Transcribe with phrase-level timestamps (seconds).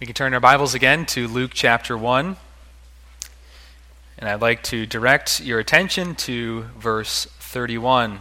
[0.00, 2.36] We can turn our Bibles again to Luke chapter 1.
[4.18, 8.20] And I'd like to direct your attention to verse 31.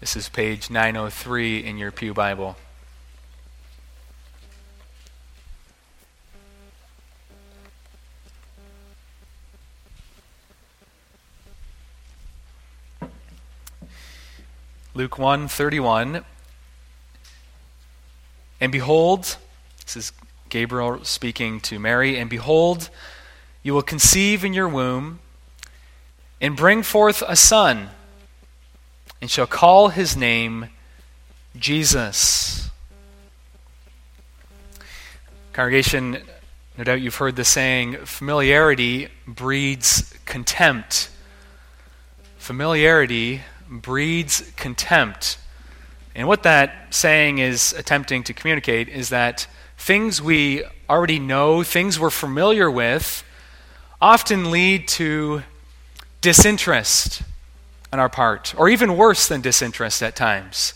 [0.00, 2.56] This is page 903 in your Pew Bible.
[14.94, 16.24] Luke 1:31
[18.58, 19.36] And behold
[19.84, 20.12] this is
[20.52, 22.90] Gabriel speaking to Mary, and behold,
[23.62, 25.18] you will conceive in your womb
[26.42, 27.88] and bring forth a son,
[29.22, 30.68] and shall call his name
[31.56, 32.68] Jesus.
[35.54, 36.18] Congregation,
[36.76, 41.08] no doubt you've heard the saying familiarity breeds contempt.
[42.36, 45.38] Familiarity breeds contempt.
[46.14, 49.46] And what that saying is attempting to communicate is that
[49.82, 53.24] things we already know, things we're familiar with,
[54.00, 55.42] often lead to
[56.20, 57.22] disinterest
[57.92, 60.74] on our part, or even worse than disinterest at times.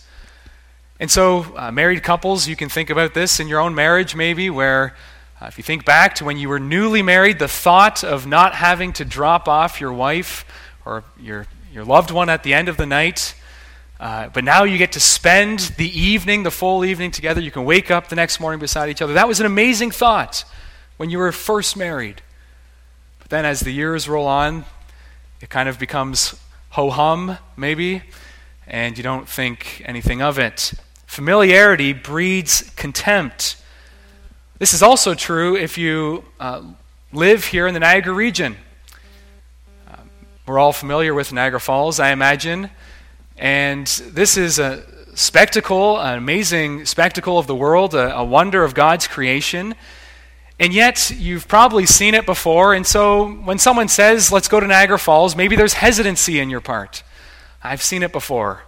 [0.99, 4.51] And so, uh, married couples, you can think about this in your own marriage, maybe,
[4.51, 4.97] where
[5.41, 8.57] uh, if you think back to when you were newly married, the thought of not
[8.57, 10.45] having to drop off your wife
[10.85, 13.37] or your, your loved one at the end of the night
[13.99, 17.41] uh, but now you get to spend the evening, the full evening together.
[17.41, 19.15] You can wake up the next morning beside each other.
[19.15, 20.45] That was an amazing thought
[20.99, 22.21] when you were first married.
[23.19, 24.67] But then as the years roll on,
[25.41, 26.39] it kind of becomes
[26.71, 28.03] ho hum, maybe,
[28.67, 30.75] and you don't think anything of it.
[31.07, 33.57] Familiarity breeds contempt.
[34.59, 36.63] This is also true if you uh,
[37.13, 38.57] live here in the Niagara region.
[39.89, 39.97] Uh,
[40.47, 42.71] we're all familiar with Niagara Falls, I imagine.
[43.39, 44.83] And this is a
[45.15, 49.75] spectacle, an amazing spectacle of the world, a, a, wonder of God's creation.
[50.59, 52.73] And yet, you've probably seen it before.
[52.73, 56.61] And so, when someone says, let's go to Niagara Falls, maybe there's hesitancy in your
[56.63, 57.03] part.
[57.63, 58.63] I've seen it before.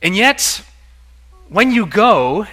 [0.00, 0.62] And yet,
[1.48, 2.46] when you go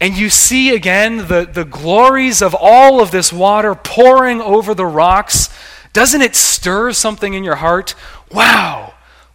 [0.00, 4.86] and you see again the, the glories of all of this water pouring over the
[4.86, 5.50] rocks,
[5.92, 7.94] doesn't it stir something in your heart?
[8.30, 8.89] Wow!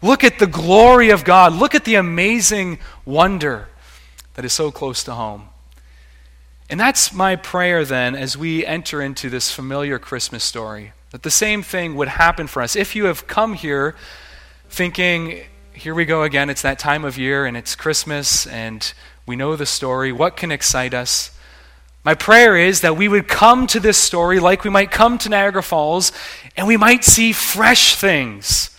[0.05, 1.53] Look at the glory of God.
[1.53, 3.69] Look at the amazing wonder
[4.35, 5.49] that is so close to home.
[6.69, 11.31] And that's my prayer then as we enter into this familiar Christmas story that the
[11.31, 12.75] same thing would happen for us.
[12.75, 13.95] If you have come here
[14.69, 15.41] thinking,
[15.73, 18.93] here we go again, it's that time of year and it's Christmas and
[19.25, 21.31] we know the story, what can excite us?
[22.03, 25.29] My prayer is that we would come to this story like we might come to
[25.29, 26.11] Niagara Falls
[26.55, 28.69] and we might see fresh things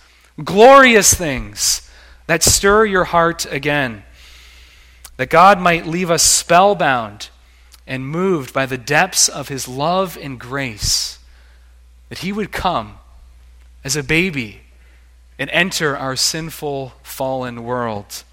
[0.43, 1.89] glorious things
[2.27, 4.03] that stir your heart again.
[5.17, 7.29] That God might leave us spellbound
[7.87, 11.19] and moved by the depths of his love and grace.
[12.09, 12.99] That he would come
[13.83, 14.61] as a baby
[15.39, 18.23] and enter our sinful, fallen world.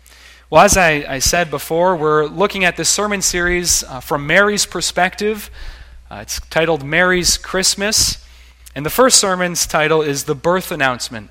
[0.51, 4.67] Well, as I, I said before, we're looking at this sermon series uh, from Mary's
[4.67, 5.51] perspective.
[6.11, 8.25] Uh, it's titled Mary's Christmas.
[8.75, 11.31] And the first sermon's title is The Birth Announcement.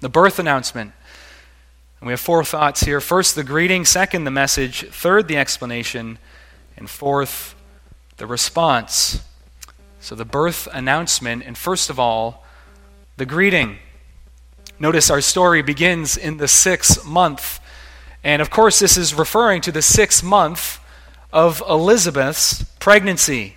[0.00, 0.92] The birth announcement.
[2.00, 3.00] And we have four thoughts here.
[3.00, 3.84] First, the greeting.
[3.84, 4.86] Second, the message.
[4.88, 6.18] Third, the explanation.
[6.76, 7.56] And fourth,
[8.18, 9.22] the response.
[10.00, 11.42] So, the birth announcement.
[11.44, 12.44] And first of all,
[13.16, 13.78] the greeting.
[14.78, 17.58] Notice our story begins in the sixth month.
[18.22, 20.78] And of course, this is referring to the sixth month
[21.32, 23.56] of Elizabeth's pregnancy.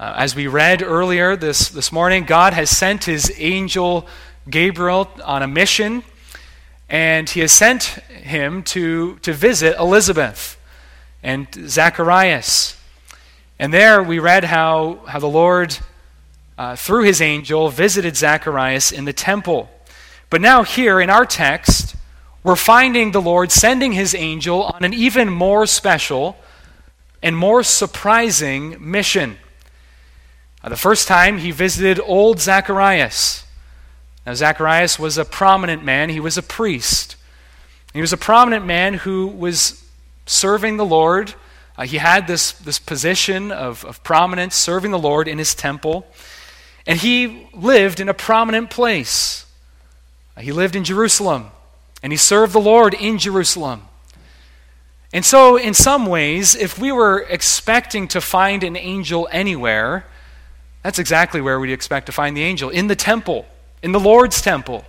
[0.00, 4.06] Uh, as we read earlier this, this morning, God has sent his angel
[4.48, 6.02] Gabriel on a mission,
[6.88, 10.58] and he has sent him to, to visit Elizabeth
[11.22, 12.76] and Zacharias.
[13.58, 15.78] And there we read how, how the Lord,
[16.58, 19.70] uh, through his angel, visited Zacharias in the temple.
[20.30, 21.94] But now, here in our text,
[22.42, 26.36] we're finding the Lord sending his angel on an even more special
[27.22, 29.36] and more surprising mission.
[30.64, 33.41] Uh, the first time he visited old Zacharias.
[34.24, 37.16] Now, Zacharias was a prominent man, he was a priest.
[37.92, 39.84] He was a prominent man who was
[40.26, 41.34] serving the Lord.
[41.76, 46.06] Uh, he had this, this position of, of prominence, serving the Lord in his temple.
[46.86, 49.44] And he lived in a prominent place.
[50.36, 51.50] Uh, he lived in Jerusalem,
[52.02, 53.82] and he served the Lord in Jerusalem.
[55.12, 60.06] And so, in some ways, if we were expecting to find an angel anywhere,
[60.82, 63.46] that's exactly where we'd expect to find the angel in the temple
[63.82, 64.84] in the Lord's temple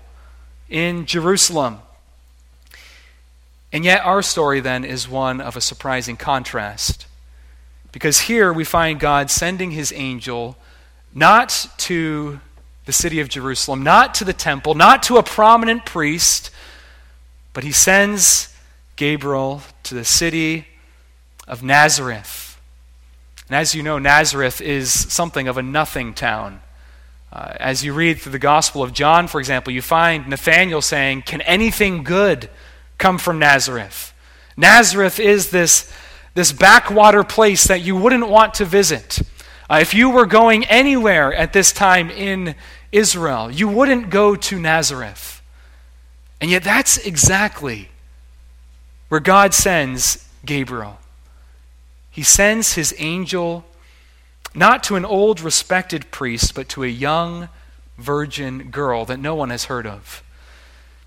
[0.70, 1.80] in Jerusalem.
[3.72, 7.08] And yet, our story then is one of a surprising contrast.
[7.92, 10.56] Because here we find God sending his angel
[11.14, 12.40] not to
[12.86, 16.52] the city of Jerusalem, not to the temple, not to a prominent priest,
[17.54, 18.54] but he sends
[18.96, 20.68] Gabriel to the city
[21.48, 22.60] of Nazareth.
[23.48, 26.62] And as you know, Nazareth is something of a nothing town.
[27.34, 31.24] Uh, as you read through the Gospel of John, for example, you find Nathanael saying,
[31.24, 32.48] Can anything good
[33.00, 34.14] come from Nazareth?
[34.56, 35.92] Nazareth is this
[36.36, 39.20] this backwater place that you wouldn't want to visit.
[39.70, 42.54] Uh, if you were going anywhere at this time in
[42.92, 45.42] Israel, you wouldn't go to Nazareth.
[46.40, 47.90] And yet, that's exactly
[49.10, 51.00] where God sends Gabriel.
[52.12, 53.66] He sends his angel
[54.54, 57.50] not to an old respected priest, but to a young
[57.98, 60.24] virgin girl that no one has heard of.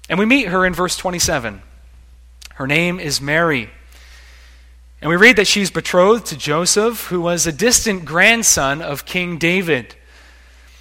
[0.09, 1.63] And we meet her in verse 27.
[2.55, 3.71] Her name is Mary.
[5.01, 9.37] And we read that she's betrothed to Joseph, who was a distant grandson of King
[9.37, 9.95] David.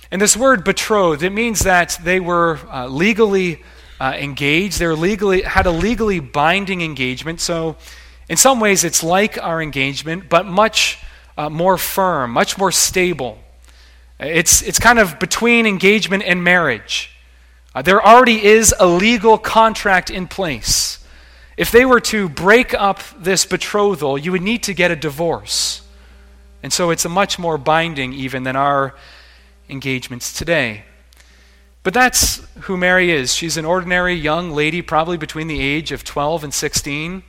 [0.09, 3.63] And this word betrothed, it means that they were uh, legally
[3.99, 4.79] uh, engaged.
[4.79, 7.41] They were legally, had a legally binding engagement.
[7.41, 7.75] So,
[8.29, 10.97] in some ways, it's like our engagement, but much
[11.37, 13.37] uh, more firm, much more stable.
[14.19, 17.11] It's, it's kind of between engagement and marriage.
[17.73, 21.05] Uh, there already is a legal contract in place.
[21.57, 25.81] If they were to break up this betrothal, you would need to get a divorce.
[26.63, 28.95] And so it's a much more binding even than our
[29.69, 30.83] engagements today.
[31.83, 33.33] But that's who Mary is.
[33.33, 37.23] She's an ordinary young lady, probably between the age of 12 and 16.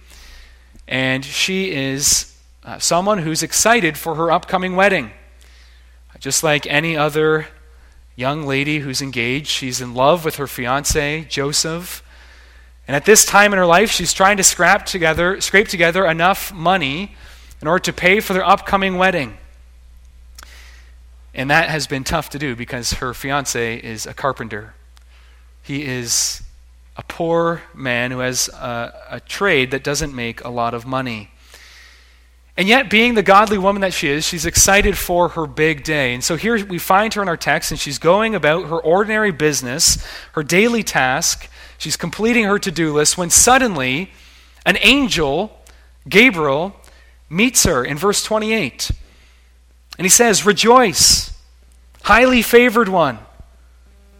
[0.89, 2.36] And she is
[2.67, 5.13] uh, someone who's excited for her upcoming wedding.
[6.19, 7.47] Just like any other
[8.17, 12.03] young lady who's engaged, she's in love with her fiance, Joseph.
[12.89, 16.53] And at this time in her life, she's trying to scrap together, scrape together enough
[16.53, 17.15] money
[17.63, 19.37] in order to pay for their upcoming wedding.
[21.35, 24.75] And that has been tough to do because her fiance is a carpenter.
[25.63, 26.43] He is
[26.97, 31.31] a poor man who has a, a, trade that doesn't make a lot of money.
[32.59, 36.15] And yet, being the godly woman that she is, she's excited for her big day.
[36.15, 39.31] And so here we find her in our text, and she's going about her ordinary
[39.31, 44.11] business, her daily task, She's completing her to do list when suddenly
[44.65, 45.59] an angel,
[46.09, 46.75] Gabriel,
[47.29, 48.91] meets her in verse 28.
[49.99, 51.33] And he says, Rejoice,
[52.03, 53.19] highly favored one.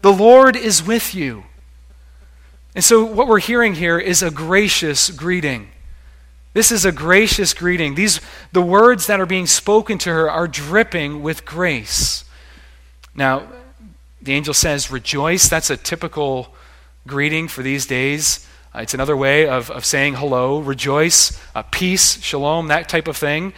[0.03, 1.45] The Lord is with you.
[2.75, 5.69] And so, what we're hearing here is a gracious greeting.
[6.57, 7.97] This is a gracious greeting.
[7.97, 8.19] These,
[8.51, 12.25] the words that are being spoken to her are dripping with grace.
[13.15, 13.47] Now,
[14.23, 15.51] the angel says, Rejoice.
[15.51, 16.55] That's a typical
[17.07, 18.49] greeting for these days.
[18.75, 23.19] Uh, it's another way of, of saying hello, rejoice, uh, peace, shalom, that type of
[23.19, 23.53] thing.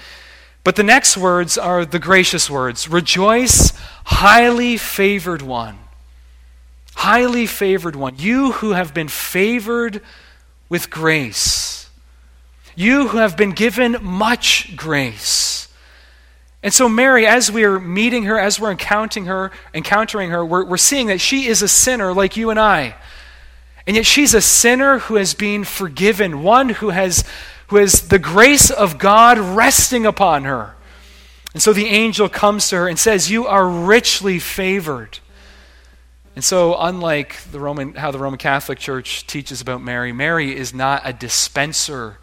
[0.64, 3.70] But the next words are the gracious words Rejoice,
[4.06, 5.78] highly favored one.
[6.96, 8.16] Highly favored one.
[8.18, 10.02] You who have been favored
[10.68, 11.77] with grace.
[12.78, 15.66] You who have been given much grace.
[16.62, 20.76] And so, Mary, as we're meeting her, as we're encountering her, encountering her, we're, we're
[20.76, 22.94] seeing that she is a sinner like you and I.
[23.84, 27.24] And yet she's a sinner who has been forgiven, one who has,
[27.66, 30.76] who has the grace of God resting upon her.
[31.54, 35.18] And so the angel comes to her and says, You are richly favored.
[36.36, 40.72] And so, unlike the Roman, how the Roman Catholic Church teaches about Mary, Mary is
[40.72, 42.18] not a dispenser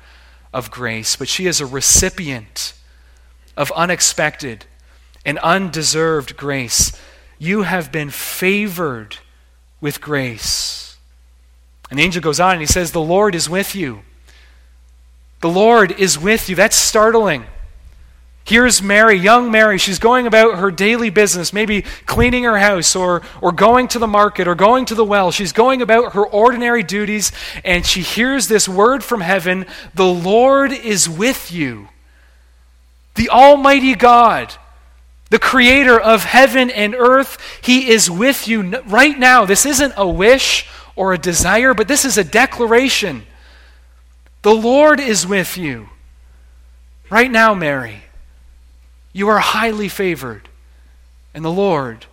[0.55, 2.73] of grace, but she is a recipient
[3.57, 4.65] of unexpected
[5.25, 6.97] and undeserved grace.
[7.37, 9.17] You have been favored
[9.81, 10.95] with grace.
[11.89, 14.03] And the angel goes on and he says, The Lord is with you.
[15.41, 16.55] The Lord is with you.
[16.55, 17.43] That's startling.
[18.45, 19.79] Here's Mary, young Mary.
[19.79, 24.05] She's going about her daily business, maybe cleaning her house or, or going to the
[24.05, 25.31] market or going to the well.
[25.31, 27.31] She's going about her ordinary duties,
[27.63, 31.89] and she hears this word from heaven The Lord is with you.
[33.15, 34.53] The Almighty God,
[35.31, 39.45] the creator of heaven and earth, He is with you right now.
[39.45, 43.23] This isn't a wish or a desire, but this is a declaration.
[44.43, 45.89] The Lord is with you.
[47.09, 48.04] Right now, Mary,
[49.15, 50.49] you are highly favored,
[51.33, 52.05] and the Lord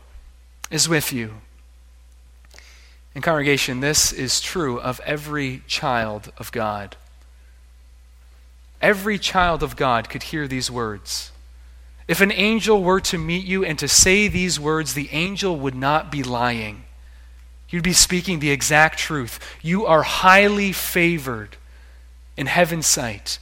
[0.70, 1.32] is with you.
[3.12, 6.96] In congregation, this is true of every child of God.
[8.80, 11.32] Every child of God could hear these words.
[12.06, 15.74] If an angel were to meet you and to say these words, the angel would
[15.74, 16.84] not be lying.
[17.68, 19.40] You'd be speaking the exact truth.
[19.60, 21.56] You are highly favored
[22.36, 23.40] in heaven's sight.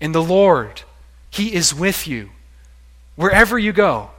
[0.00, 0.80] In the Lord,
[1.28, 2.30] He is with you.
[3.16, 4.10] Wherever you go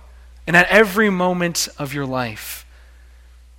[0.45, 2.65] and at every moment of your life.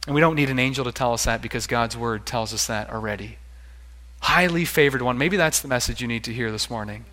[0.07, 2.67] And we don't need an angel to tell us that because God's word tells us
[2.67, 3.39] that already.
[4.21, 5.19] Highly favored one.
[5.19, 7.05] Maybe that's the message you need to hear this morning.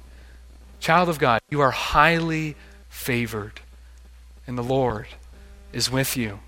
[0.80, 2.56] Child of God, you are highly
[2.90, 3.62] favored,
[4.48, 5.08] and the Lord
[5.74, 6.40] is with you.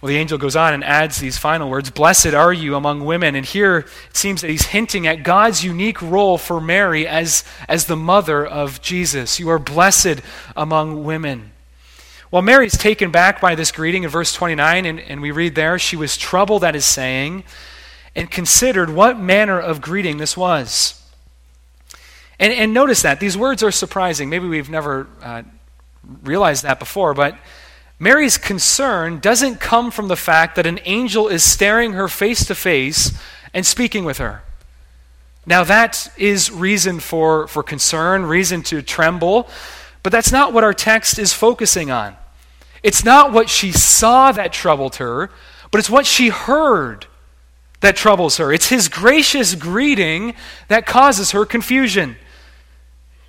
[0.00, 3.34] Well, the angel goes on and adds these final words Blessed are you among women.
[3.34, 7.84] And here it seems that he's hinting at God's unique role for Mary as, as
[7.84, 9.38] the mother of Jesus.
[9.38, 10.20] You are blessed
[10.56, 11.52] among women.
[12.30, 15.78] Well, Mary's taken back by this greeting in verse 29, and, and we read there,
[15.80, 17.42] she was troubled at his saying
[18.14, 20.96] and considered what manner of greeting this was.
[22.38, 23.20] And, and notice that.
[23.20, 24.30] These words are surprising.
[24.30, 25.42] Maybe we've never uh,
[26.22, 27.36] realized that before, but
[28.02, 32.54] Mary's concern doesn't come from the fact that an angel is staring her face to
[32.54, 33.12] face
[33.52, 34.42] and speaking with her.
[35.44, 39.50] Now, that is reason for, for concern, reason to tremble,
[40.02, 42.16] but that's not what our text is focusing on.
[42.82, 45.30] It's not what she saw that troubled her,
[45.70, 47.06] but it's what she heard
[47.80, 48.50] that troubles her.
[48.50, 50.34] It's his gracious greeting
[50.68, 52.16] that causes her confusion.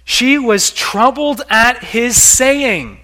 [0.05, 3.00] She was troubled at his saying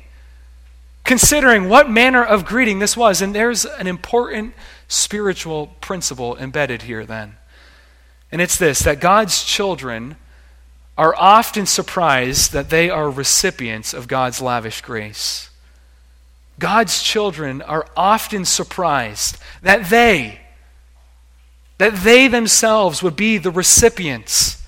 [1.07, 3.21] considering what manner of greeting this was.
[3.21, 4.53] And there's an important
[4.87, 7.37] spiritual principle embedded here then.
[8.31, 10.17] And it's this that God's children
[10.97, 15.49] are often surprised that they are recipients of God's lavish grace.
[16.59, 20.41] God's children are often surprised that they
[21.77, 24.65] that they themselves would be the recipients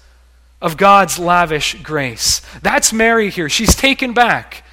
[0.62, 2.42] of God's lavish grace.
[2.62, 3.50] That's Mary here.
[3.50, 4.64] She's taken back.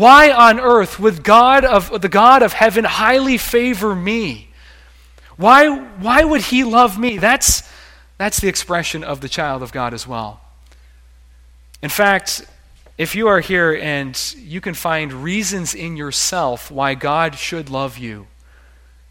[0.00, 4.48] Why on earth would God of the God of heaven highly favor me?
[5.36, 7.18] Why, why would he love me?
[7.18, 7.70] That's,
[8.16, 10.40] that's the expression of the child of God as well.
[11.82, 12.46] In fact,
[12.96, 17.98] if you are here and you can find reasons in yourself why God should love
[17.98, 18.26] you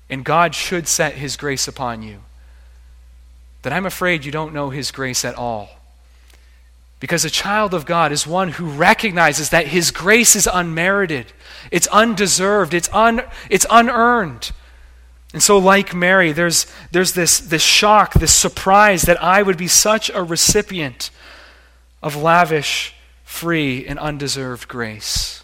[0.10, 2.24] and God should set his grace upon you,
[3.62, 5.69] then I'm afraid you don't know his grace at all.
[7.00, 11.27] Because a child of God is one who recognizes that his grace is unmerited,
[11.72, 14.51] it's undeserved, it's, un, it's unearned.
[15.34, 19.68] And so, like Mary, there's, there's this, this shock, this surprise that I would be
[19.68, 21.12] such a recipient
[22.01, 25.44] of lavish, free, and undeserved grace.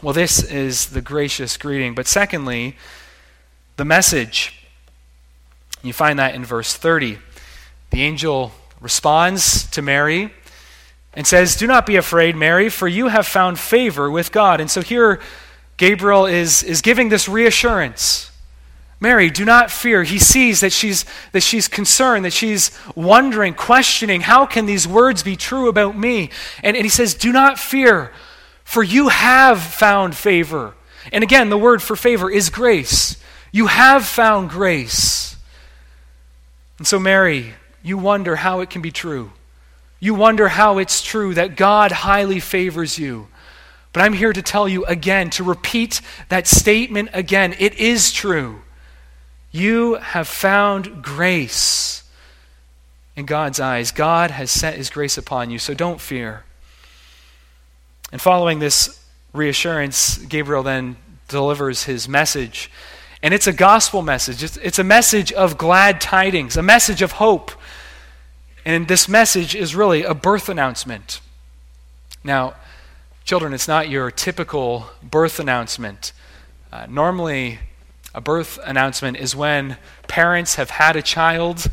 [0.00, 1.96] Well, this is the gracious greeting.
[1.96, 2.76] But secondly,
[3.76, 4.54] the message.
[5.82, 7.18] You find that in verse 30.
[7.90, 10.32] The angel responds to Mary
[11.18, 14.60] and says, Do not be afraid, Mary, for you have found favor with God.
[14.60, 15.18] And so here,
[15.76, 18.30] Gabriel is, is giving this reassurance.
[19.00, 20.04] Mary, do not fear.
[20.04, 25.24] He sees that she's, that she's concerned, that she's wondering, questioning, how can these words
[25.24, 26.30] be true about me?
[26.62, 28.12] And, and he says, Do not fear,
[28.62, 30.74] for you have found favor.
[31.10, 33.20] And again, the word for favor is grace.
[33.50, 35.34] You have found grace.
[36.78, 39.32] And so, Mary, you wonder how it can be true.
[40.00, 43.28] You wonder how it's true that God highly favors you.
[43.92, 47.54] But I'm here to tell you again, to repeat that statement again.
[47.58, 48.62] It is true.
[49.50, 52.04] You have found grace
[53.16, 53.90] in God's eyes.
[53.90, 56.44] God has set his grace upon you, so don't fear.
[58.12, 62.70] And following this reassurance, Gabriel then delivers his message.
[63.22, 67.12] And it's a gospel message, it's, it's a message of glad tidings, a message of
[67.12, 67.50] hope.
[68.68, 71.22] And this message is really a birth announcement.
[72.22, 72.52] Now,
[73.24, 76.12] children, it's not your typical birth announcement.
[76.70, 77.60] Uh, normally,
[78.14, 81.70] a birth announcement is when parents have had a child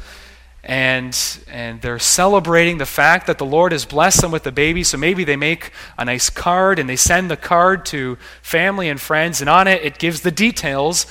[0.64, 1.14] and,
[1.50, 4.82] and they're celebrating the fact that the Lord has blessed them with a baby.
[4.82, 9.02] So maybe they make a nice card and they send the card to family and
[9.02, 11.08] friends, and on it, it gives the details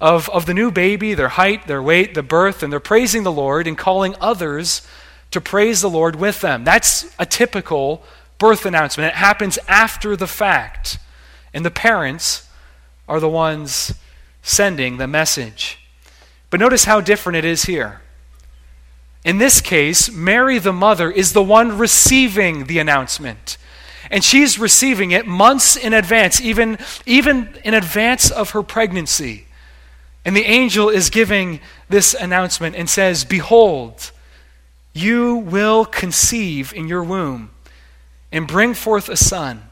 [0.00, 3.30] of, of the new baby, their height, their weight, the birth, and they're praising the
[3.30, 4.82] Lord and calling others
[5.30, 6.64] to praise the Lord with them.
[6.64, 8.02] That's a typical
[8.38, 9.12] birth announcement.
[9.12, 10.98] It happens after the fact.
[11.52, 12.48] And the parents
[13.08, 13.94] are the ones
[14.42, 15.78] sending the message.
[16.50, 18.00] But notice how different it is here.
[19.24, 23.58] In this case, Mary, the mother, is the one receiving the announcement.
[24.10, 29.46] And she's receiving it months in advance, even, even in advance of her pregnancy.
[30.24, 34.12] And the angel is giving this announcement and says, Behold,
[34.92, 37.50] you will conceive in your womb
[38.32, 39.62] and bring forth a son,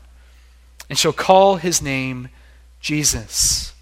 [0.89, 2.29] and shall call his name
[2.81, 3.73] Jesus.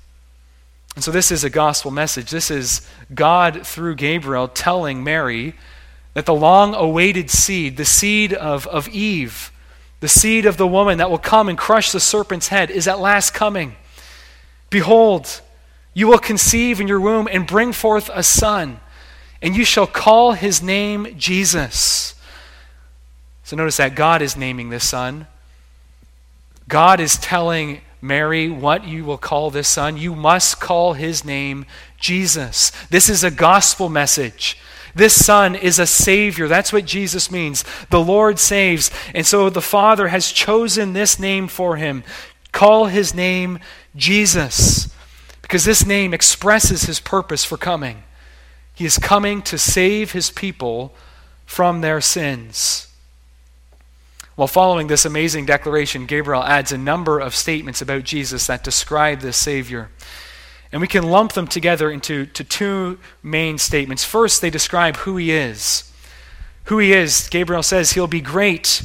[0.94, 2.30] And so, this is a gospel message.
[2.30, 5.54] This is God through Gabriel telling Mary
[6.14, 9.50] that the long awaited seed, the seed of, of Eve,
[10.04, 13.00] The seed of the woman that will come and crush the serpent's head is at
[13.00, 13.74] last coming.
[14.68, 15.40] Behold,
[15.94, 18.80] you will conceive in your womb and bring forth a son,
[19.44, 22.14] and you shall call his name Jesus.
[23.44, 25.26] So notice that God is naming this son.
[26.66, 29.98] God is telling Mary what you will call this son.
[29.98, 31.66] You must call his name
[31.98, 32.72] Jesus.
[32.88, 34.58] This is a gospel message.
[34.94, 36.48] This son is a savior.
[36.48, 37.64] That's what Jesus means.
[37.90, 38.90] The Lord saves.
[39.14, 42.02] And so the Father has chosen this name for him.
[42.52, 43.58] Call his name
[43.96, 44.88] Jesus,
[45.42, 48.04] because this name expresses his purpose for coming.
[48.74, 50.94] He is coming to save his people
[51.46, 52.88] from their sins.
[54.34, 59.20] While following this amazing declaration, Gabriel adds a number of statements about Jesus that describe
[59.20, 59.90] this Savior.
[60.72, 64.02] And we can lump them together into to two main statements.
[64.02, 65.92] First, they describe who he is.
[66.64, 68.82] Who he is, Gabriel says, he'll be great.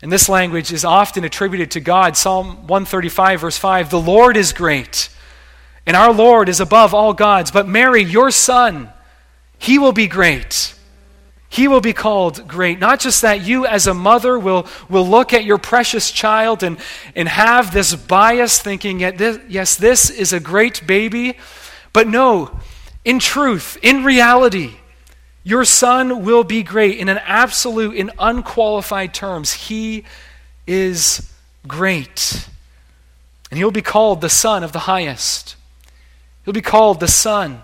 [0.00, 2.16] And this language is often attributed to God.
[2.16, 5.10] Psalm 135, verse 5 The Lord is great,
[5.88, 7.50] and our Lord is above all gods.
[7.50, 8.90] But Mary, your son,
[9.58, 10.74] he will be great.
[11.48, 12.78] He will be called great.
[12.78, 16.76] Not just that you, as a mother, will, will look at your precious child and,
[17.16, 21.38] and have this bias thinking, yes, this is a great baby.
[21.94, 22.60] But no,
[23.02, 24.74] in truth, in reality,
[25.42, 26.98] your son will be great.
[26.98, 30.04] In an absolute, in unqualified terms, he
[30.66, 31.32] is
[31.66, 32.46] great.
[33.50, 35.54] And he'll be called the Son of the Highest.
[36.48, 37.60] He'll be called the Son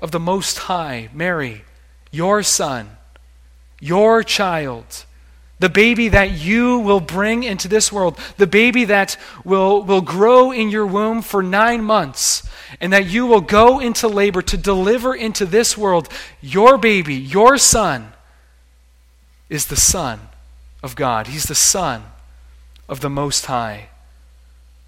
[0.00, 1.64] of the Most High, Mary
[2.10, 2.96] your son,
[3.78, 5.04] your child,
[5.58, 10.50] the baby that you will bring into this world, the baby that will, will grow
[10.50, 12.48] in your womb for nine months,
[12.80, 16.08] and that you will go into labor to deliver into this world,
[16.40, 18.14] your baby, your son,
[19.50, 20.20] is the Son
[20.82, 21.26] of God.
[21.26, 22.04] He's the Son
[22.88, 23.89] of the Most High.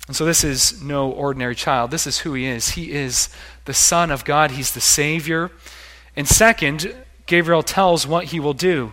[0.09, 1.91] And so this is no ordinary child.
[1.91, 2.71] This is who he is.
[2.71, 3.29] He is
[3.65, 5.51] the Son of God, he's the Savior.
[6.17, 6.95] And second,
[7.27, 8.93] Gabriel tells what he will do.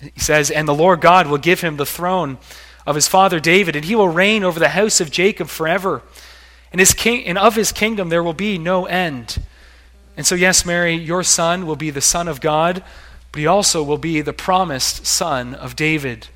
[0.00, 2.38] He says, And the Lord God will give him the throne
[2.86, 6.02] of his father David, and he will reign over the house of Jacob forever.
[6.72, 9.42] And, his king, and of his kingdom there will be no end.
[10.16, 12.82] And so, yes, Mary, your son will be the Son of God,
[13.30, 16.28] but he also will be the promised Son of David.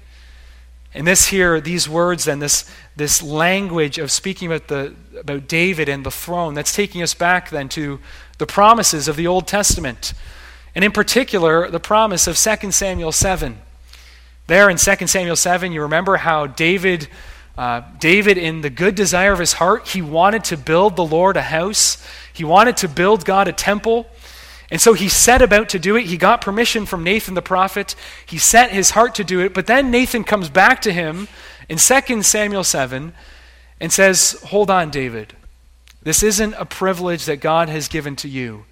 [0.96, 2.64] And this here, these words and this,
[2.96, 7.50] this language of speaking about, the, about David and the throne, that's taking us back
[7.50, 8.00] then to
[8.38, 10.14] the promises of the Old Testament.
[10.74, 13.58] And in particular, the promise of 2 Samuel 7.
[14.46, 17.08] There in 2 Samuel 7, you remember how David,
[17.58, 21.36] uh, David, in the good desire of his heart, he wanted to build the Lord
[21.36, 22.02] a house.
[22.32, 24.06] He wanted to build God a temple.
[24.70, 26.06] And so he set about to do it.
[26.06, 27.94] He got permission from Nathan the prophet.
[28.24, 29.54] He set his heart to do it.
[29.54, 31.28] But then Nathan comes back to him
[31.68, 33.12] in 2 Samuel 7
[33.80, 35.34] and says, Hold on, David.
[36.02, 38.64] This isn't a privilege that God has given to you.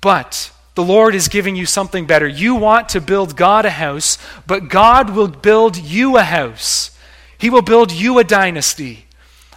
[0.00, 2.26] But the Lord is giving you something better.
[2.26, 6.90] You want to build God a house, but God will build you a house.
[7.38, 9.06] He will build you a dynasty,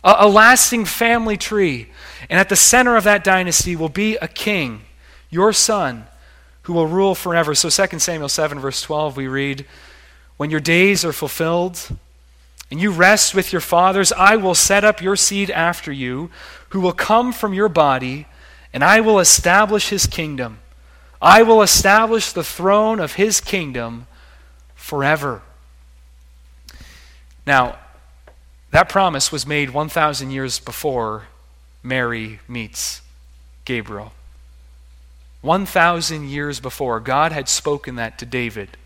[0.03, 1.89] a, a, lasting family tree.
[2.29, 4.81] And at the center of that dynasty will be a king,
[5.29, 6.07] your son,
[6.63, 7.55] who will rule forever.
[7.55, 9.65] So 2 Samuel 7, verse 12, we read,
[10.37, 11.97] When your days are fulfilled,
[12.69, 16.29] and you rest with your fathers, I will set up your seed after you,
[16.69, 18.27] who will come from your body,
[18.73, 20.59] and I will establish his kingdom.
[21.21, 24.07] I will establish the throne of his kingdom
[24.75, 25.41] forever.
[27.45, 27.77] Now,
[28.71, 31.27] that promise was made 1,000 years before
[31.81, 33.01] Mary meets
[33.63, 34.11] Gabriel.
[35.47, 38.77] 1,000 years before, God had spoken that to David.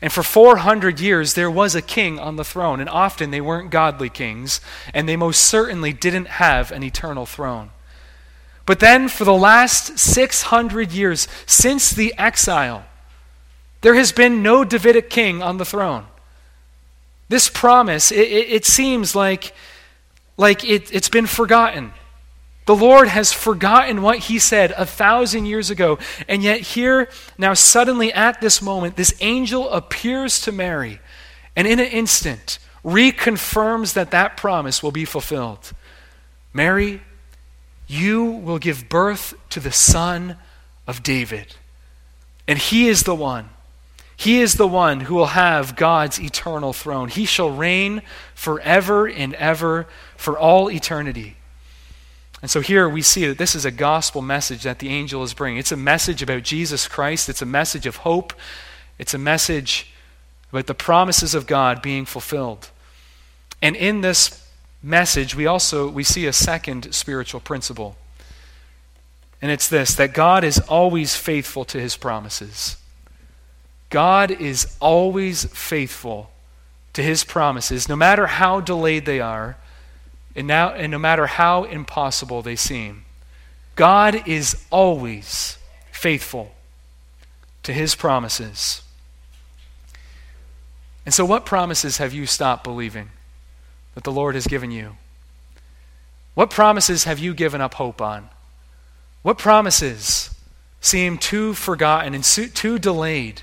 [0.00, 3.70] And for 400 years, there was a king on the throne, and often they weren't
[3.70, 4.60] godly kings,
[4.92, 7.70] and they most certainly didn't have an eternal throne.
[8.66, 12.84] But then, for the last 600 years, since the exile,
[13.80, 16.06] there has been no Davidic king on the throne.
[17.28, 19.54] This promise, it, it, it seems like,
[20.36, 21.92] like it, it's been forgotten.
[22.64, 25.98] The Lord has forgotten what he said a thousand years ago.
[26.28, 31.00] And yet, here, now, suddenly at this moment, this angel appears to Mary
[31.56, 35.72] and in an instant reconfirms that that promise will be fulfilled.
[36.52, 37.02] Mary,
[37.86, 40.36] you will give birth to the son
[40.86, 41.56] of David.
[42.46, 43.50] And he is the one.
[44.16, 47.08] He is the one who will have God's eternal throne.
[47.08, 48.02] He shall reign
[48.34, 51.36] forever and ever for all eternity.
[52.42, 55.32] And so here we see that this is a gospel message that the angel is
[55.32, 55.58] bringing.
[55.58, 58.34] It's a message about Jesus Christ, it's a message of hope,
[58.98, 59.92] it's a message
[60.50, 62.68] about the promises of God being fulfilled.
[63.62, 64.44] And in this
[64.82, 67.96] message, we also we see a second spiritual principle.
[69.40, 72.76] And it's this that God is always faithful to his promises.
[73.88, 76.30] God is always faithful
[76.94, 79.56] to his promises, no matter how delayed they are,
[80.34, 83.04] and, now, and no matter how impossible they seem.
[83.74, 85.58] God is always
[85.90, 86.54] faithful
[87.62, 88.82] to his promises.
[91.04, 93.10] And so, what promises have you stopped believing
[93.94, 94.96] that the Lord has given you?
[96.34, 98.28] What promises have you given up hope on?
[99.22, 100.30] What promises
[100.80, 103.42] seem too forgotten and too delayed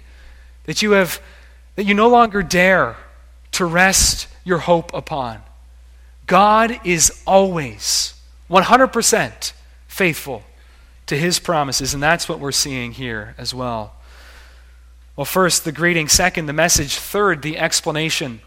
[0.66, 1.22] that you have
[1.76, 2.98] that you no longer dare
[3.54, 5.42] to rest your hope upon?
[6.30, 8.14] God is always
[8.52, 9.54] 100%
[9.88, 10.44] faithful
[11.08, 13.96] to his promises, and that's what we're seeing here as well.
[15.16, 16.08] Well, first, the greeting.
[16.08, 16.98] Second, the message.
[16.98, 18.42] Third, the explanation.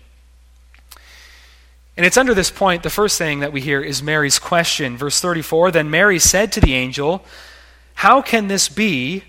[1.96, 4.96] And it's under this point, the first thing that we hear is Mary's question.
[4.96, 7.24] Verse 34 Then Mary said to the angel,
[7.94, 9.24] How can this be,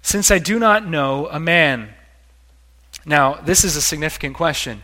[0.00, 1.92] since I do not know a man?
[3.04, 4.82] Now, this is a significant question.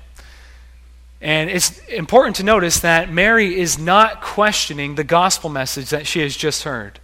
[1.24, 6.20] And it's important to notice that Mary is not questioning the gospel message that she
[6.20, 7.00] has just heard.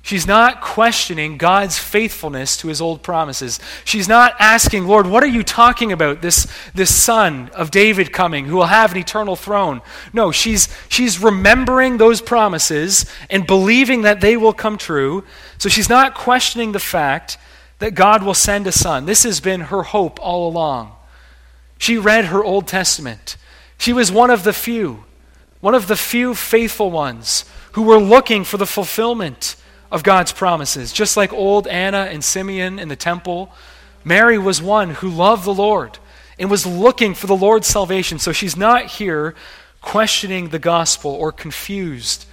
[0.00, 3.60] She's not questioning God's faithfulness to his old promises.
[3.84, 6.22] She's not asking, Lord, what are you talking about?
[6.22, 9.82] This, this son of David coming who will have an eternal throne.
[10.14, 15.22] No, she's, she's remembering those promises and believing that they will come true.
[15.58, 17.36] So she's not questioning the fact
[17.78, 19.04] that God will send a son.
[19.04, 20.96] This has been her hope all along.
[21.82, 23.36] She read her Old Testament.
[23.76, 25.02] She was one of the few,
[25.60, 29.56] one of the few faithful ones who were looking for the fulfillment
[29.90, 30.92] of God's promises.
[30.92, 33.52] Just like old Anna and Simeon in the temple,
[34.04, 35.98] Mary was one who loved the Lord
[36.38, 38.20] and was looking for the Lord's salvation.
[38.20, 39.34] So she's not here
[39.80, 42.26] questioning the gospel or confused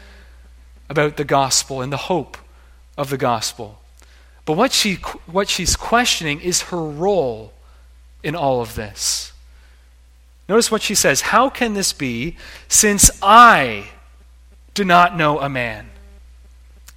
[0.91, 2.37] about the gospel and the hope
[2.99, 3.81] of the gospel.
[4.45, 7.51] But what, she, what she's questioning is her role
[8.21, 9.33] in all of this.
[10.49, 12.35] Notice what she says How can this be
[12.67, 13.85] since I
[14.73, 15.91] do not know a man?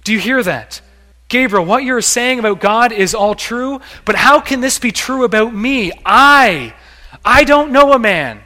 [0.03, 0.81] Do you hear that?
[1.29, 5.23] Gabriel, what you're saying about God is all true, but how can this be true
[5.23, 5.91] about me?
[6.05, 6.75] I,
[7.23, 8.41] I don't know a man.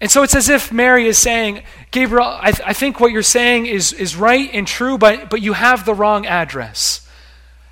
[0.00, 3.22] And so it's as if Mary is saying, Gabriel, I, th- I think what you're
[3.22, 7.08] saying is, is right and true, but, but you have the wrong address.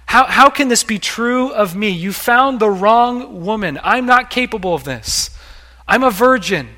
[0.07, 1.91] How, how can this be true of me?
[1.91, 3.79] You found the wrong woman.
[3.85, 5.31] I'm not capable of this.
[5.89, 6.69] I'm a virgin.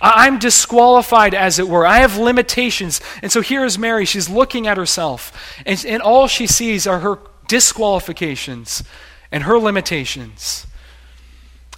[0.00, 1.86] I'm disqualified, as it were.
[1.86, 3.00] I have limitations.
[3.22, 4.04] And so here is Mary.
[4.04, 5.32] She's looking at herself,
[5.64, 8.84] and, and all she sees are her disqualifications
[9.32, 10.66] and her limitations.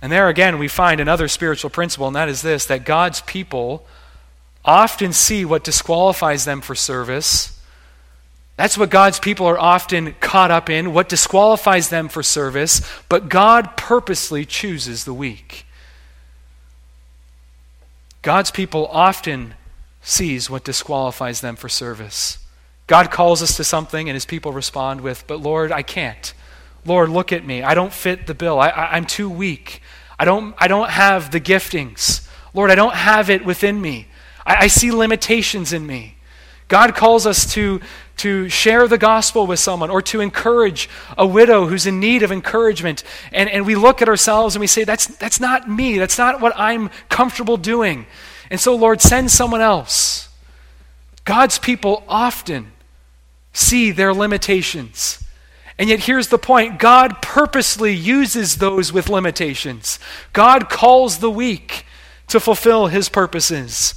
[0.02, 3.86] And there again, we find another spiritual principle, and that is this that God's people
[4.64, 7.52] often see what disqualifies them for service.
[8.56, 13.28] That's what God's people are often caught up in, what disqualifies them for service, but
[13.28, 15.65] God purposely chooses the weak.
[18.26, 19.54] God's people often
[20.02, 22.40] sees what disqualifies them for service.
[22.88, 26.34] God calls us to something, and his people respond with, But Lord, I can't.
[26.84, 27.62] Lord, look at me.
[27.62, 28.58] I don't fit the bill.
[28.58, 29.80] I, am too weak.
[30.18, 32.28] I don't, I don't have the giftings.
[32.52, 34.08] Lord, I don't have it within me.
[34.44, 36.16] I, I see limitations in me.
[36.66, 37.80] God calls us to,
[38.16, 42.32] to share the gospel with someone or to encourage a widow who's in need of
[42.32, 43.04] encouragement.
[43.32, 45.98] And, and we look at ourselves and we say, that's, that's not me.
[45.98, 48.06] That's not what I'm comfortable doing.
[48.50, 50.28] And so, Lord, send someone else.
[51.24, 52.72] God's people often
[53.52, 55.22] see their limitations.
[55.78, 59.98] And yet, here's the point God purposely uses those with limitations.
[60.32, 61.84] God calls the weak
[62.28, 63.94] to fulfill his purposes.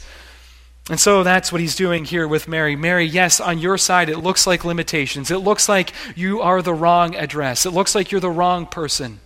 [0.90, 2.76] And so that's what he's doing here with Mary.
[2.76, 5.30] Mary, yes, on your side, it looks like limitations.
[5.30, 7.66] It looks like you are the wrong address.
[7.68, 9.20] It looks like you're the wrong person.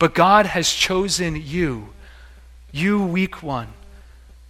[0.00, 1.90] But God has chosen you,
[2.72, 3.68] you weak one,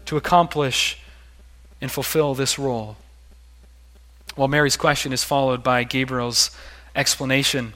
[0.06, 0.98] to accomplish
[1.82, 2.96] and fulfill this role.
[4.36, 6.50] Well, Mary's question is followed by Gabriel's
[6.96, 7.74] explanation.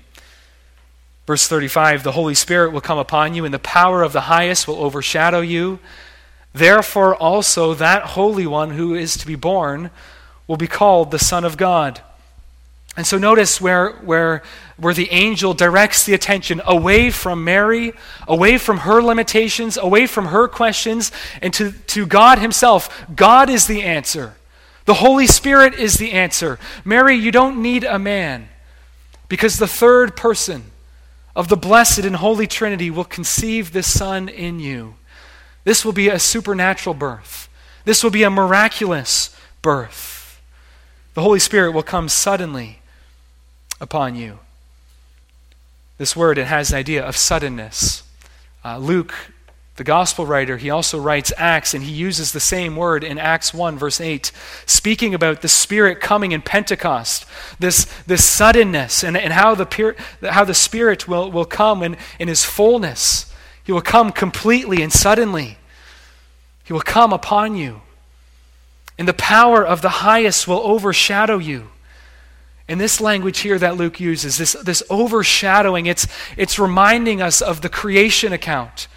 [1.26, 4.66] Verse 35 The Holy Spirit will come upon you, and the power of the highest
[4.66, 5.78] will overshadow you.
[6.58, 9.90] Therefore, also that Holy One who is to be born
[10.48, 12.00] will be called the Son of God.
[12.96, 14.42] And so notice where, where,
[14.76, 17.92] where the angel directs the attention away from Mary,
[18.26, 23.06] away from her limitations, away from her questions, and to, to God Himself.
[23.14, 24.34] God is the answer.
[24.84, 26.58] The Holy Spirit is the answer.
[26.84, 28.48] Mary, you don't need a man
[29.28, 30.64] because the third person
[31.36, 34.96] of the blessed and holy Trinity will conceive this Son in you.
[35.64, 37.48] This will be a supernatural birth.
[37.84, 40.40] This will be a miraculous birth.
[41.14, 42.80] The Holy Spirit will come suddenly
[43.80, 44.38] upon you.
[45.96, 48.04] This word, it has an idea of suddenness.
[48.64, 49.14] Uh, Luke
[49.78, 53.54] the gospel writer, he also writes Acts, and he uses the same word in Acts
[53.54, 54.32] 1, verse 8,
[54.66, 57.24] speaking about the Spirit coming in Pentecost,
[57.60, 59.94] this, this suddenness, and, and how, the,
[60.30, 63.32] how the Spirit will, will come in, in his fullness.
[63.68, 65.58] He will come completely and suddenly.
[66.64, 67.82] He will come upon you.
[68.98, 71.68] And the power of the highest will overshadow you.
[72.66, 77.60] In this language here that Luke uses, this, this overshadowing, it's, it's reminding us of
[77.60, 78.88] the creation account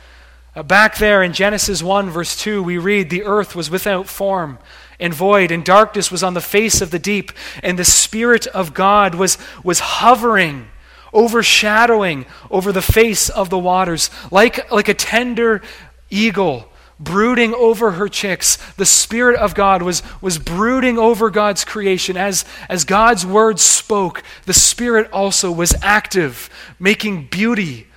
[0.56, 4.58] uh, back there in Genesis 1, verse 2, we read, The earth was without form
[5.02, 8.74] and void, and darkness was on the face of the deep, and the Spirit of
[8.74, 10.70] God was, was hovering,
[11.13, 14.10] overshadowing over the face of the waters.
[14.32, 15.62] Like, like a tender
[16.10, 16.67] eagle
[17.00, 22.15] brooding over her chicks, the Spirit of God was, was brooding over God's creation.
[22.15, 27.88] As, as God's word spoke, the Spirit also was active, making beauty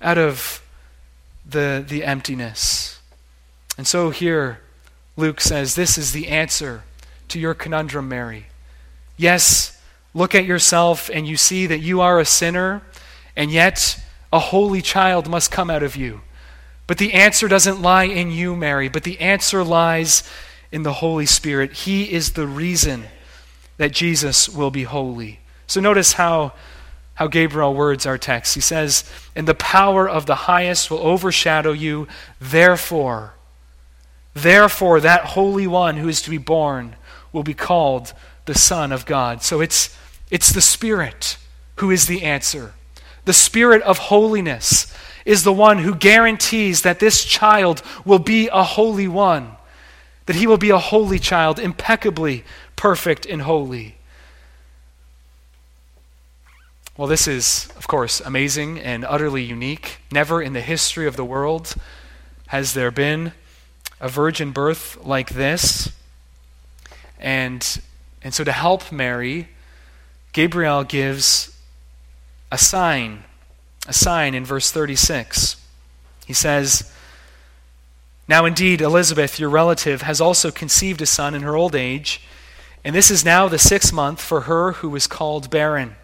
[0.00, 0.62] out of
[1.48, 3.00] the, the emptiness.
[3.76, 4.60] And so here,
[5.16, 6.84] Luke says, This is the answer
[7.28, 8.46] to your conundrum, Mary.
[9.16, 9.77] Yes,
[10.18, 12.82] look at yourself and you see that you are a sinner,
[13.36, 14.00] and yet
[14.32, 16.20] a holy child must come out of you.
[16.86, 20.28] But the answer doesn't lie in you, Mary, but the answer lies
[20.72, 21.72] in the Holy Spirit.
[21.72, 23.04] He is the reason
[23.76, 25.40] that Jesus will be holy.
[25.66, 26.52] So notice how
[27.18, 28.54] how Gabriel words our text.
[28.54, 29.02] He says,
[29.34, 32.06] And the power of the highest will overshadow you,
[32.40, 33.34] therefore,
[34.34, 36.94] therefore, that Holy One who is to be born
[37.32, 38.12] will be called
[38.44, 39.42] the Son of God.
[39.42, 39.97] So it's,
[40.30, 41.38] it's the Spirit
[41.76, 42.74] who is the answer.
[43.24, 44.92] The Spirit of holiness
[45.24, 49.52] is the one who guarantees that this child will be a holy one,
[50.26, 52.44] that he will be a holy child, impeccably
[52.76, 53.96] perfect and holy.
[56.96, 59.98] Well, this is, of course, amazing and utterly unique.
[60.10, 61.74] Never in the history of the world
[62.48, 63.32] has there been
[64.00, 65.92] a virgin birth like this.
[67.20, 67.80] And,
[68.22, 69.48] and so, to help Mary,
[70.38, 71.52] Gabriel gives
[72.52, 73.24] a sign,
[73.88, 75.56] a sign in verse 36.
[76.26, 76.94] He says,
[78.28, 82.20] Now indeed, Elizabeth, your relative, has also conceived a son in her old age,
[82.84, 85.96] and this is now the sixth month for her who was called barren.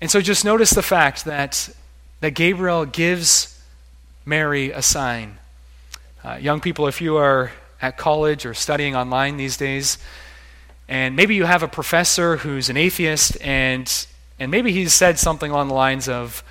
[0.00, 1.68] And so just notice the fact that,
[2.18, 3.62] that Gabriel gives
[4.24, 5.38] Mary a sign.
[6.24, 9.98] Uh, young people, if you are at college or studying online these days,
[10.88, 14.06] and maybe you have a professor who's an atheist, and,
[14.38, 16.44] and maybe he's said something along the lines of,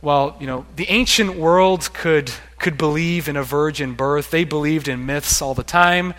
[0.00, 4.30] well, you know, the ancient world could, could believe in a virgin birth.
[4.30, 6.14] They believed in myths all the time,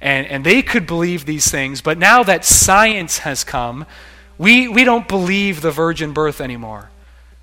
[0.00, 1.80] and, and they could believe these things.
[1.80, 3.86] But now that science has come,
[4.38, 6.90] we, we don't believe the virgin birth anymore.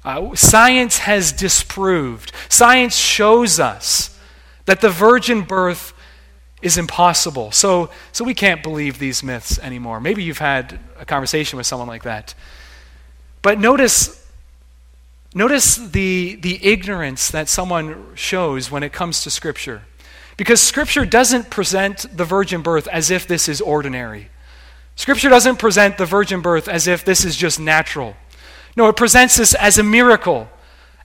[0.06, 4.17] Uh, science has disproved, science shows us
[4.65, 5.93] that the virgin birth
[6.62, 7.52] is impossible.
[7.52, 10.00] So, so we can't believe these myths anymore.
[10.00, 12.34] Maybe you've had a conversation with someone like that.
[13.41, 14.26] But notice,
[15.36, 19.84] notice the, the ignorance that someone shows when it comes to Scripture.
[20.36, 24.30] Because Scripture doesn't present the virgin birth as if this is ordinary.
[24.96, 28.15] Scripture doesn't present the virgin birth as if this is just natural.
[28.76, 30.50] No, it presents this as a miracle,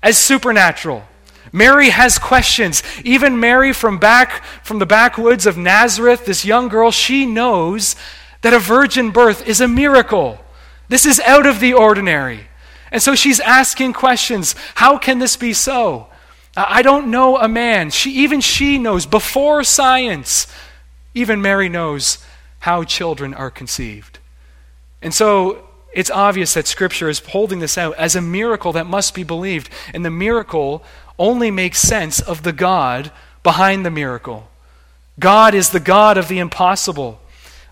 [0.03, 1.05] as supernatural.
[1.53, 2.83] Mary has questions.
[3.05, 7.95] Even Mary from back from the backwoods of Nazareth, this young girl, she knows
[8.41, 10.43] that a virgin birth is a miracle.
[10.89, 12.49] This is out of the ordinary.
[12.91, 14.55] And so she's asking questions.
[14.75, 16.09] How can this be so?
[16.57, 17.91] I don't know a man.
[17.91, 20.47] She even she knows before science.
[21.15, 22.19] Even Mary knows
[22.61, 24.19] how children are conceived.
[25.01, 29.15] And so it's obvious that Scripture is holding this out as a miracle that must
[29.15, 29.71] be believed.
[29.95, 30.85] And the miracle
[31.19, 33.11] only makes sense of the God
[33.43, 34.49] behind the miracle.
[35.19, 37.21] God is the God of the impossible,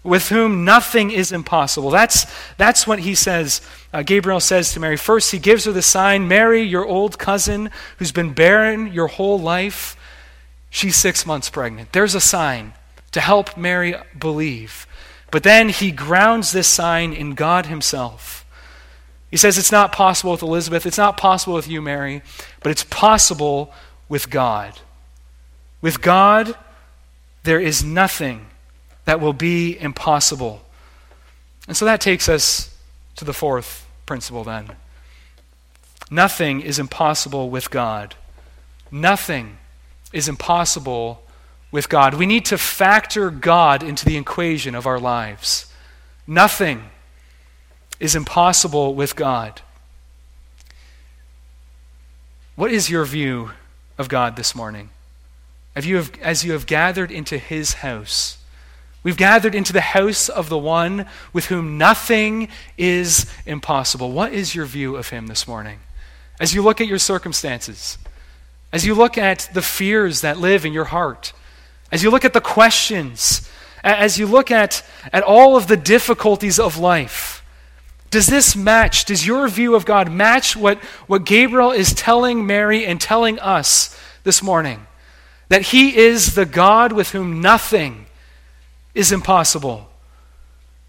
[0.03, 1.91] with whom nothing is impossible.
[1.91, 2.27] That's,
[2.57, 3.61] that's what he says.
[3.93, 4.97] Uh, Gabriel says to Mary.
[4.97, 9.39] First, he gives her the sign Mary, your old cousin, who's been barren your whole
[9.39, 9.97] life,
[10.71, 11.93] she's six months pregnant.
[11.93, 12.75] There's a sign
[13.13, 14.87] to help Mary believe.
[15.31, 18.40] But then he grounds this sign in God himself.
[19.31, 22.23] He says it's not possible with Elizabeth, it's not possible with you, Mary,
[22.63, 23.73] but it's possible
[24.09, 24.81] with God.
[25.81, 26.57] With God,
[27.45, 28.47] there is nothing
[29.05, 30.63] that will be impossible.
[31.69, 32.75] And so that takes us
[33.17, 34.71] to the fourth principle then.
[36.11, 38.17] Nothing is impossible with God.
[38.91, 39.59] Nothing
[40.13, 41.23] is impossible
[41.71, 42.15] with God.
[42.15, 45.73] We need to factor God into the equation of our lives.
[46.27, 46.91] Nothing
[48.01, 49.61] is impossible with God.
[52.57, 53.53] What is your view
[53.99, 54.91] of God this morning?
[55.77, 58.39] Have you have, as you have gathered into his house,
[59.03, 64.11] we've gathered into the house of the one with whom nothing is impossible.
[64.11, 65.79] What is your view of him this morning?
[66.41, 67.99] As you look at your circumstances,
[68.73, 71.33] as you look at the fears that live in your heart,
[71.93, 73.49] as you look at the questions,
[73.83, 77.40] as you look at, at all of the difficulties of life,
[78.11, 82.85] does this match, does your view of God match what, what Gabriel is telling Mary
[82.85, 84.87] and telling us this morning?
[85.49, 88.07] That he is the God with whom nothing
[88.95, 89.89] is impossible.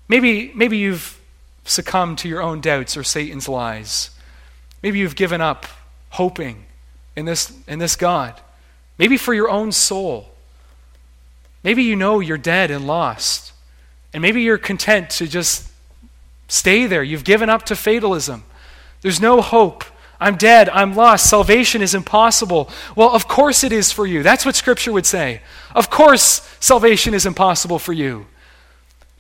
[0.08, 1.20] Maybe, maybe you've
[1.64, 4.10] succumbed to your own doubts or Satan's lies.
[4.82, 5.68] Maybe you've given up
[6.10, 6.66] hoping
[7.16, 8.40] in this, in this God.
[8.98, 10.32] Maybe for your own soul.
[11.64, 13.54] Maybe you know you're dead and lost.
[14.14, 15.71] And maybe you're content to just
[16.52, 17.02] stay there.
[17.02, 18.44] You've given up to fatalism.
[19.02, 19.86] There's no hope.
[20.20, 20.70] I'm dead.
[20.70, 21.30] I'm lost.
[21.30, 22.70] Salvation is impossible.
[22.96, 24.22] Well, of course it is for you.
[24.22, 25.42] That's what Scripture would say.
[25.74, 28.28] Of course, salvation is impossible for you.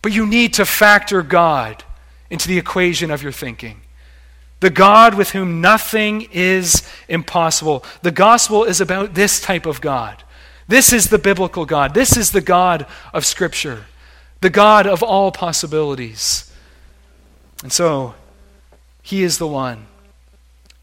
[0.02, 1.84] But you need to factor God
[2.30, 3.82] into the equation of your thinking.
[4.60, 7.84] The God with whom nothing is impossible.
[8.02, 10.24] The gospel is about this type of God.
[10.67, 11.94] This is the biblical God.
[11.94, 13.86] This is the God of Scripture,
[14.41, 16.51] the God of all possibilities.
[17.63, 18.15] And so,
[19.02, 19.88] He is the one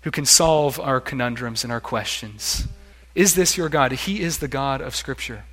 [0.03, 2.67] who can solve our conundrums and our questions.
[3.15, 3.93] Is this your God?
[3.93, 5.45] He is the God of Scripture.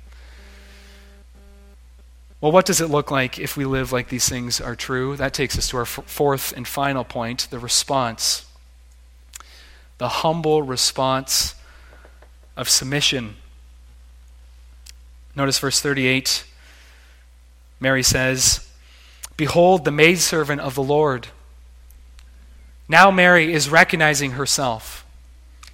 [2.40, 5.16] Well, what does it look like if we live like these things are true?
[5.16, 8.44] That takes us to our f- fourth and final point the response.
[9.98, 11.54] The humble response
[12.56, 13.36] of submission.
[15.34, 16.44] Notice verse 38.
[17.80, 18.65] Mary says,
[19.36, 21.28] Behold, the maidservant of the Lord.
[22.88, 25.04] Now, Mary is recognizing herself.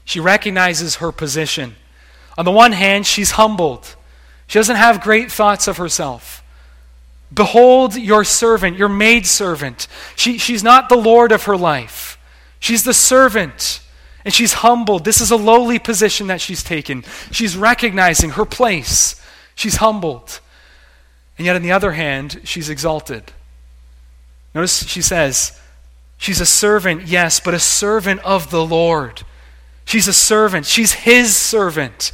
[0.05, 1.77] She recognizes her position.
[2.37, 3.95] On the one hand, she's humbled.
[4.47, 6.43] She doesn't have great thoughts of herself.
[7.33, 9.87] Behold your servant, your maidservant.
[10.17, 12.19] She, she's not the Lord of her life,
[12.59, 13.81] she's the servant.
[14.25, 15.05] And she's humbled.
[15.05, 17.03] This is a lowly position that she's taken.
[17.33, 19.21] She's recognizing her place.
[19.57, 20.39] She's humbled.
[21.37, 23.33] And yet, on the other hand, she's exalted.
[24.55, 25.59] Notice she says,
[26.19, 29.23] She's a servant, yes, but a servant of the Lord.
[29.85, 30.67] She's a servant.
[30.67, 32.13] She's his servant.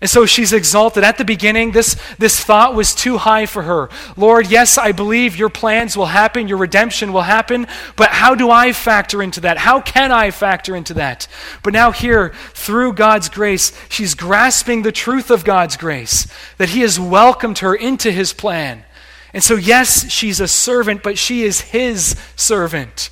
[0.00, 1.04] And so she's exalted.
[1.04, 3.88] At the beginning, this, this thought was too high for her.
[4.16, 8.50] Lord, yes, I believe your plans will happen, your redemption will happen, but how do
[8.50, 9.58] I factor into that?
[9.58, 11.28] How can I factor into that?
[11.62, 16.26] But now, here, through God's grace, she's grasping the truth of God's grace,
[16.58, 18.84] that He has welcomed her into His plan.
[19.32, 23.10] And so, yes, she's a servant, but she is His servant.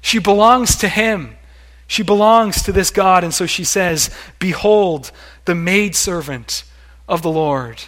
[0.00, 1.36] She belongs to Him.
[1.86, 3.24] She belongs to this God.
[3.24, 5.12] And so she says, Behold,
[5.44, 6.64] the maidservant
[7.08, 7.84] of the Lord.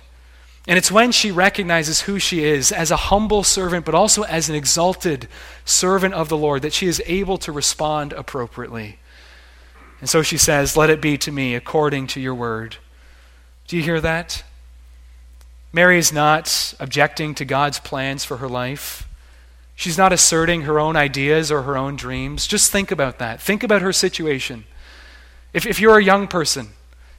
[0.66, 4.48] And it's when she recognizes who she is as a humble servant, but also as
[4.48, 5.28] an exalted
[5.66, 8.98] servant of the Lord, that she is able to respond appropriately.
[10.00, 12.76] And so she says, Let it be to me according to your word.
[13.68, 14.42] Do you hear that?
[15.74, 19.08] Mary is not objecting to God's plans for her life.
[19.74, 22.46] She's not asserting her own ideas or her own dreams.
[22.46, 23.42] Just think about that.
[23.42, 24.66] Think about her situation.
[25.52, 26.68] If, if you're a young person,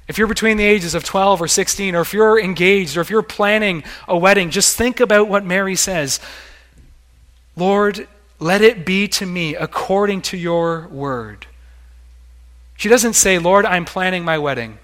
[0.08, 3.10] if you're between the ages of 12 or 16, or if you're engaged, or if
[3.10, 6.22] you're planning a wedding, just think about what Mary says
[7.58, 8.08] Lord,
[8.40, 11.46] let it be to me according to your word.
[12.78, 14.78] She doesn't say, Lord, I'm planning my wedding.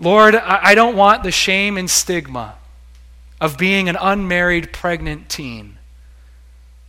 [0.00, 2.54] Lord, I don't want the shame and stigma
[3.38, 5.76] of being an unmarried pregnant teen.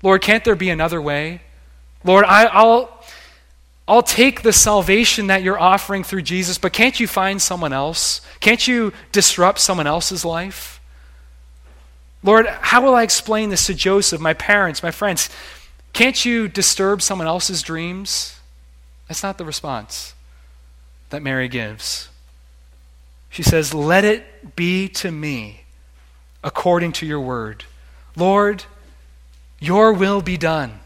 [0.01, 1.41] Lord, can't there be another way?
[2.05, 2.89] Lord, I, will
[3.85, 8.21] I'll take the salvation that you're offering through Jesus, but can't you find someone else?
[8.39, 10.79] Can't you disrupt someone else's life?
[12.23, 15.29] Lord, how will I explain this to Joseph, my parents, my friends?
[15.91, 18.39] Can't you disturb someone else's dreams?
[19.09, 20.13] That's not the response
[21.09, 22.07] that Mary gives.
[23.31, 25.63] She says, Let it be to me
[26.43, 27.63] according to your word.
[28.15, 28.65] Lord,
[29.59, 30.79] your will be done.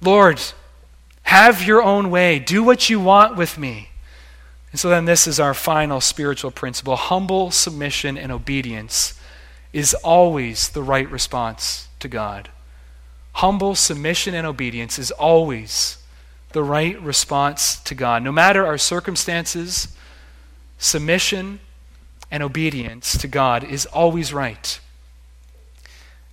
[0.00, 0.40] Lord,
[1.24, 2.38] have your own way.
[2.38, 3.90] Do what you want with me.
[4.70, 9.18] And so then, this is our final spiritual principle humble submission and obedience
[9.72, 12.50] is always the right response to God.
[13.34, 15.98] Humble submission and obedience is always
[16.52, 18.22] the right response to God.
[18.22, 19.88] No matter our circumstances,
[20.82, 21.60] submission
[22.30, 24.80] and obedience to God is always right.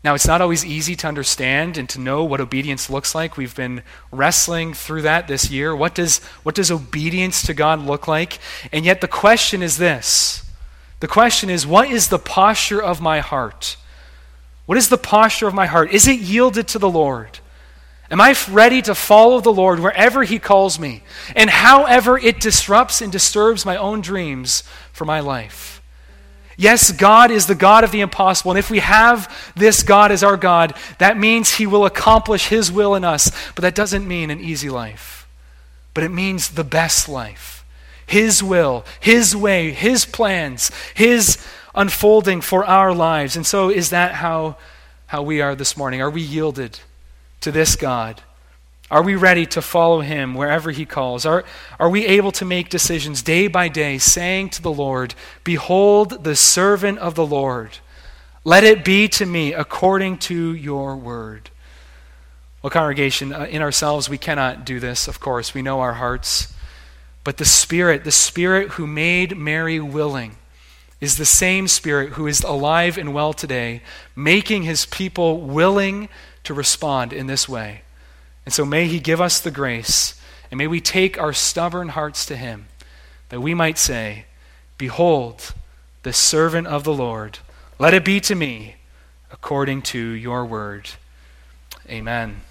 [0.03, 3.35] Now, it's not always easy to understand and to know what obedience looks like.
[3.35, 5.75] We've been wrestling through that this year.
[5.75, 8.39] What does, what does obedience to God look like?
[8.71, 10.49] And yet, the question is this
[11.01, 13.77] the question is, what is the posture of my heart?
[14.65, 15.91] What is the posture of my heart?
[15.91, 17.39] Is it yielded to the Lord?
[18.11, 21.03] Am I ready to follow the Lord wherever He calls me
[21.35, 25.81] and however it disrupts and disturbs my own dreams for my life?
[26.57, 28.51] Yes, God is the God of the impossible.
[28.51, 32.71] And if we have this God as our God, that means He will accomplish His
[32.71, 33.31] will in us.
[33.55, 35.27] But that doesn't mean an easy life,
[35.93, 37.63] but it means the best life.
[38.05, 41.37] His will, His way, His plans, His
[41.75, 43.37] unfolding for our lives.
[43.37, 44.57] And so, is that how,
[45.05, 46.01] how we are this morning?
[46.01, 46.79] Are we yielded
[47.41, 48.21] to this God?
[48.91, 51.25] Are we ready to follow Him wherever He calls?
[51.25, 51.43] Are,
[51.79, 55.13] are we able to make decisions day by day, saying to the Lord,
[55.43, 57.77] Behold the servant of the Lord?
[58.43, 61.51] Let it be to me according to your word.
[62.61, 65.53] Well, congregation, uh, in ourselves, we cannot do this, of course.
[65.53, 66.53] We know our hearts.
[67.23, 70.37] But the Spirit, the Spirit who made Mary willing,
[70.99, 73.81] is the same Spirit who is alive and well today,
[74.15, 76.09] making his people willing
[76.49, 77.83] to respond in this way.
[78.43, 80.19] And so may he give us the grace,
[80.49, 82.69] and may we take our stubborn hearts to him,
[83.29, 84.25] that we might say,
[84.75, 85.53] Behold,
[86.01, 87.37] the servant of the Lord,
[87.77, 88.77] let it be to me
[89.31, 90.89] according to your word.
[91.87, 92.41] Amen.